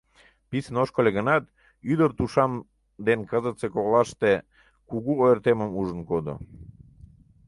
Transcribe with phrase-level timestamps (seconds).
[0.49, 1.43] Писын ошкыльо гынат,
[1.91, 2.51] ӱдыр тушам
[3.07, 4.31] ден кызытсе коклаште
[4.89, 6.33] кугу ойыртемым ужын кодо.